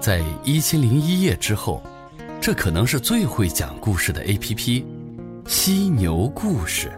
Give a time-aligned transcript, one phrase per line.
[0.00, 1.82] 在一千零一夜之后，
[2.40, 4.86] 这可能是最会讲故事的 A.P.P——
[5.46, 6.90] 犀牛故事。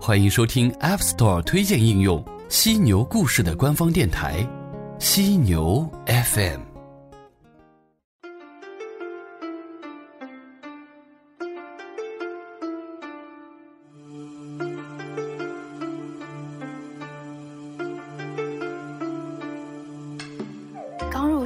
[0.00, 4.46] 欢迎收听 App Store 推荐应用犀牛故事的官方电台——
[4.98, 6.67] 犀牛 FM。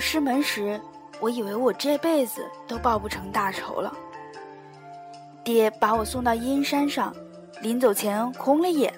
[0.02, 0.78] 师门时，
[1.20, 3.96] 我以为我这辈子都报不成大仇了。
[5.44, 7.14] 爹把我送到阴山上，
[7.62, 8.92] 临走前红了眼，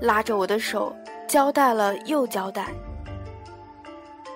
[0.00, 0.94] 拉着我的手，
[1.28, 2.66] 交代了又交代。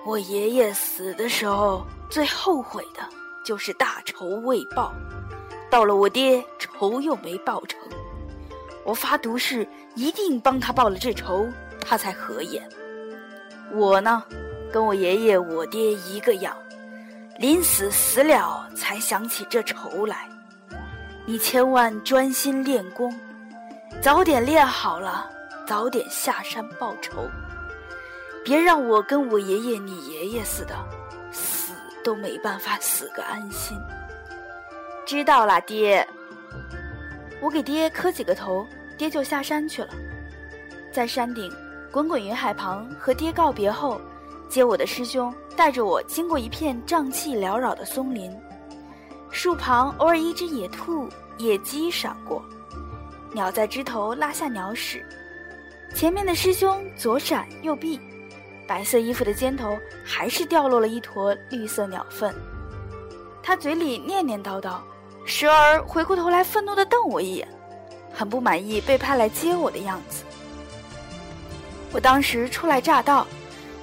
[0.05, 3.01] 我爷爷死的时候，最后悔的
[3.45, 4.93] 就是大仇未报，
[5.69, 7.77] 到了我爹，仇又没报成。
[8.85, 11.45] 我发毒誓，一定帮他报了这仇，
[11.81, 12.67] 他才合眼。
[13.73, 14.23] 我呢？
[14.71, 16.55] 跟我爷爷、我爹一个样，
[17.37, 20.29] 临死死了才想起这仇来。
[21.25, 23.13] 你千万专心练功，
[24.01, 25.29] 早点练好了，
[25.67, 27.27] 早点下山报仇。
[28.43, 30.75] 别让我跟我爷爷、你爷爷似的，
[31.31, 33.77] 死都没办法死个安心。
[35.05, 36.07] 知道了，爹。
[37.41, 39.89] 我给爹磕几个头，爹就下山去了。
[40.91, 41.51] 在山顶
[41.91, 43.99] 滚滚云海旁和爹告别后。
[44.49, 48.35] 接我的师兄带着我经过一片瘴气缭绕的松林，
[49.29, 52.43] 树旁偶尔一只野兔、野鸡闪过，
[53.31, 55.05] 鸟在枝头拉下鸟屎。
[55.95, 57.99] 前面的师兄左闪右避，
[58.67, 62.33] 白色衣服的肩头还是掉落了一坨绿色鸟粪。
[63.43, 64.79] 他嘴里念念叨叨，
[65.25, 67.47] 时而回过头来愤怒地瞪我一眼，
[68.11, 70.23] 很不满意被派来接我的样子。
[71.91, 73.27] 我当时初来乍到。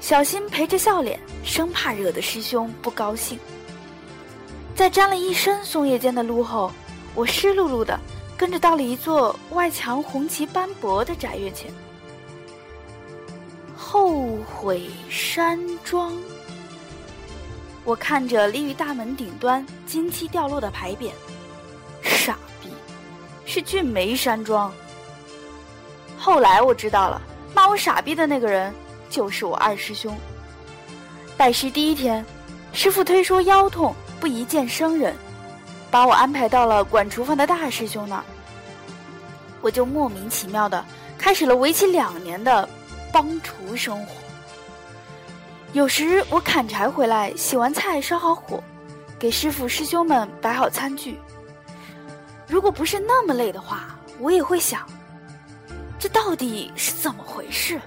[0.06, 3.36] 小心陪着笑脸，生怕惹得师兄不高兴。
[4.72, 6.70] 在沾了一身松叶间的路后，
[7.12, 7.98] 我湿漉漉的
[8.36, 11.68] 跟着到了一座外墙红旗斑驳的宅院前。
[13.76, 16.16] 后悔山庄。
[17.82, 21.10] 我看着立于大门顶端金漆掉落的牌匾，
[22.00, 22.68] 傻逼，
[23.44, 24.72] 是俊梅山庄。
[26.16, 27.20] 后来我知道了，
[27.52, 28.72] 骂我傻逼的那个人。
[29.08, 30.16] 就是我二师兄。
[31.36, 32.24] 拜师第一天，
[32.72, 35.14] 师傅推说腰痛不宜见生人，
[35.90, 38.24] 把我安排到了管厨房的大师兄那儿。
[39.60, 40.84] 我就莫名其妙的
[41.18, 42.68] 开始了为期两年的
[43.12, 44.12] 帮厨生活。
[45.72, 48.62] 有时我砍柴回来，洗完菜烧好火，
[49.18, 51.18] 给师傅师兄们摆好餐具。
[52.46, 54.86] 如果不是那么累的话，我也会想，
[55.98, 57.80] 这到底是怎么回事？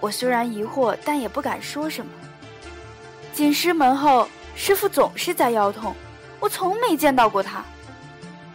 [0.00, 2.10] 我虽然疑惑，但也不敢说什么。
[3.32, 5.94] 进师门后，师傅总是在腰痛，
[6.40, 7.64] 我从没见到过他。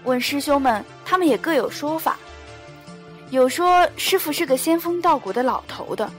[0.04, 2.18] 问师兄们，他们也各有说法。
[3.32, 6.10] 有说师傅是个仙风道骨的老头的，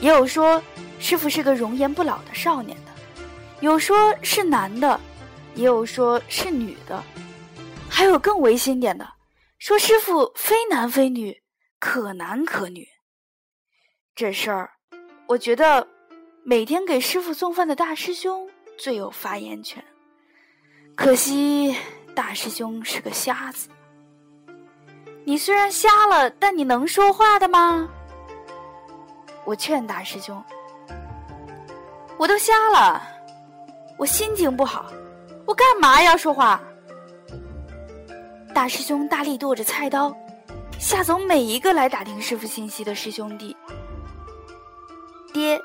[0.00, 0.60] 也有说
[0.98, 2.92] 师傅是个容颜不老的少年的，
[3.60, 4.98] 有说是男的，
[5.54, 7.02] 也有说是女的，
[7.88, 9.08] 还有更违心点的，
[9.58, 11.40] 说师傅非男非女，
[11.78, 12.88] 可男可女。
[14.16, 14.70] 这事儿，
[15.26, 15.84] 我觉得
[16.44, 18.48] 每天给师傅送饭的大师兄
[18.78, 19.84] 最有发言权。
[20.94, 21.74] 可惜
[22.14, 23.68] 大师兄是个瞎子。
[25.24, 27.88] 你虽然瞎了，但你能说话的吗？
[29.44, 30.40] 我劝大师兄
[32.16, 33.02] ：“我都瞎了，
[33.98, 34.92] 我心情不好，
[35.44, 36.62] 我干嘛要说话？”
[38.54, 40.16] 大师兄大力剁着菜刀，
[40.78, 43.56] 吓走每一个来打听师傅信息的师兄弟。
[45.34, 45.60] 爹，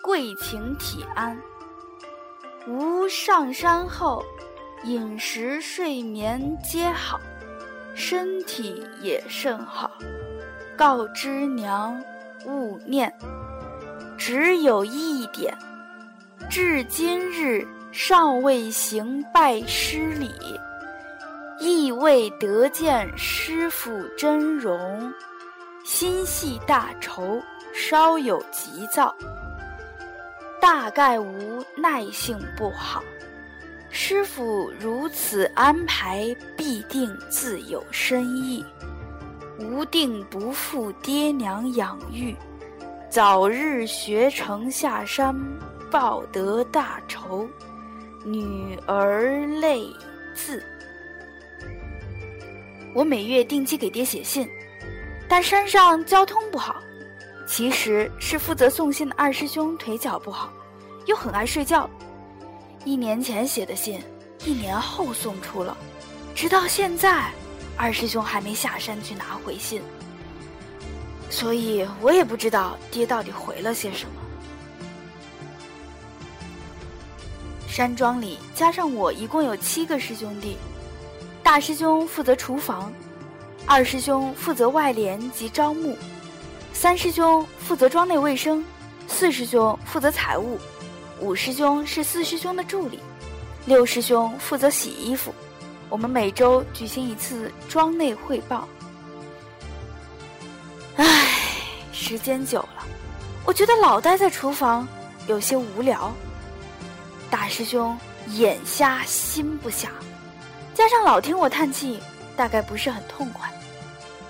[0.00, 1.36] 贵请体安。
[2.68, 4.24] 吾上山后，
[4.84, 7.18] 饮食睡眠皆好，
[7.96, 9.90] 身体也甚好。
[10.76, 12.00] 告知娘，
[12.44, 13.12] 勿念。
[14.16, 15.52] 只有一点，
[16.48, 20.30] 至今日尚未行拜师礼，
[21.58, 25.12] 亦未得见师父真容，
[25.84, 27.42] 心系大仇。
[27.76, 29.14] 稍有急躁，
[30.62, 33.04] 大概无耐性不好。
[33.90, 38.64] 师傅如此安排，必定自有深意。
[39.58, 42.34] 吾定不负爹娘养育，
[43.10, 45.36] 早日学成下山，
[45.90, 47.46] 报得大仇。
[48.24, 49.86] 女儿泪
[50.34, 50.64] 字。
[52.94, 54.48] 我每月定期给爹写信，
[55.28, 56.75] 但山上交通不好。
[57.46, 60.52] 其实是负责送信的二师兄腿脚不好，
[61.06, 61.88] 又很爱睡觉。
[62.84, 64.02] 一年前写的信，
[64.44, 65.76] 一年后送出了，
[66.34, 67.30] 直到现在，
[67.76, 69.80] 二师兄还没下山去拿回信。
[71.30, 74.10] 所以我也不知道爹到底回了些什么。
[77.68, 80.56] 山庄里加上我，一共有七个师兄弟，
[81.42, 82.92] 大师兄负责厨房，
[83.66, 85.96] 二师兄负责外联及招募。
[86.78, 88.62] 三师兄负责庄内卫生，
[89.08, 90.60] 四师兄负责财务，
[91.18, 93.00] 五师兄是四师兄的助理，
[93.64, 95.34] 六师兄负责洗衣服。
[95.88, 98.68] 我们每周举行一次庄内汇报。
[100.96, 101.06] 唉，
[101.92, 102.84] 时间久了，
[103.46, 104.86] 我觉得老待在厨房
[105.26, 106.12] 有些无聊。
[107.30, 107.98] 大师兄
[108.28, 109.88] 眼瞎心不瞎，
[110.74, 112.00] 加上老听我叹气，
[112.36, 113.50] 大概不是很痛快。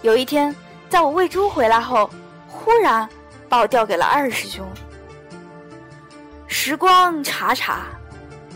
[0.03, 0.55] 有一天，
[0.89, 2.09] 在我喂猪回来后。
[2.67, 3.09] 忽然
[3.49, 4.69] 把我调给了二师兄。
[6.49, 7.87] 时光查查，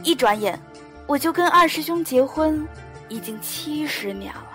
[0.03, 0.61] 一转眼
[1.07, 2.67] 我就跟二师兄结婚，
[3.09, 4.47] 已经七十年了。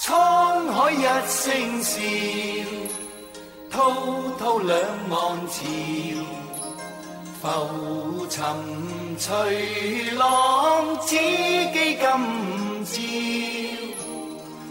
[0.00, 2.00] 沧海一声笑，
[3.70, 6.41] 滔滔两岸潮。
[7.42, 8.40] 浮沉
[9.18, 12.06] 随浪，只记今
[12.86, 12.94] 朝。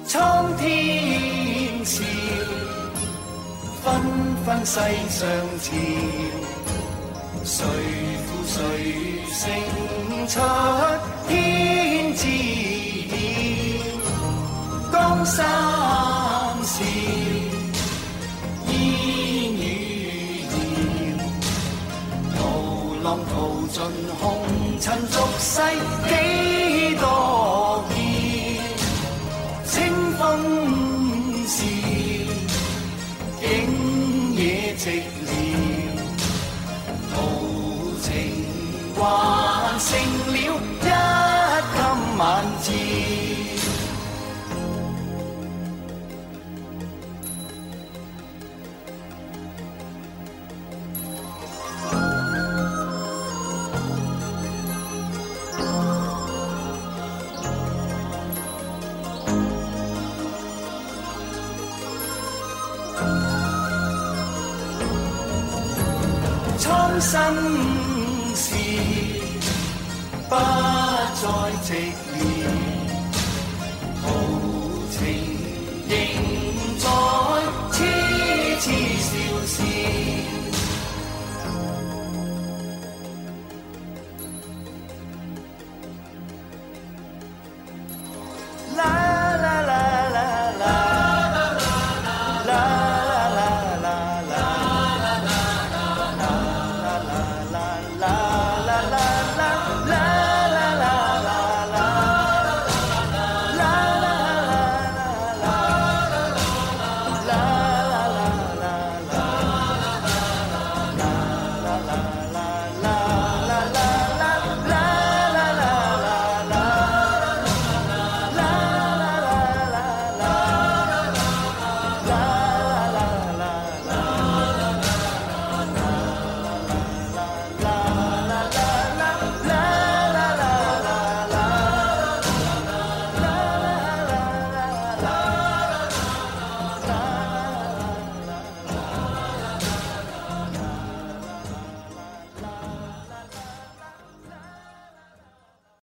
[0.07, 2.01] 苍天笑，
[3.83, 3.91] 纷
[4.45, 4.79] 纷世
[5.09, 5.19] 上
[5.59, 5.69] 潮。
[7.44, 7.65] 谁
[8.23, 8.56] 负谁
[9.27, 9.38] 胜
[10.29, 10.39] 出
[11.27, 11.29] 天
[12.15, 12.23] 知
[13.09, 13.13] 晓。
[14.94, 15.45] 江山
[23.73, 23.81] 尽
[24.19, 24.44] 红
[24.81, 25.62] 尘俗世
[26.09, 26.12] 几
[26.97, 27.95] 多变，
[29.65, 29.71] 清
[30.18, 30.19] 风
[31.47, 31.56] 是
[33.39, 33.41] 景
[34.35, 34.83] 野寂
[35.25, 35.40] 寥，
[66.99, 67.19] 心
[68.35, 68.53] 事
[70.29, 71.27] 不再
[71.63, 72.60] 寂寥。